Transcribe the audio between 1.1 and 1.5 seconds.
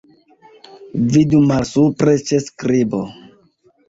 Vidu